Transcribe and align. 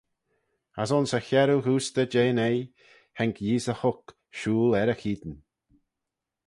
As 0.81 0.89
ayns 0.95 1.11
y 1.17 1.21
chiarroo 1.27 1.63
ghoostey 1.65 2.09
jeh'n 2.13 2.41
oie, 2.47 2.65
haink 3.17 3.37
Yeesey 3.45 3.77
huc, 3.81 4.03
shooyl 4.39 4.77
er 4.81 4.93
y 4.93 4.95
cheayn. 5.01 5.35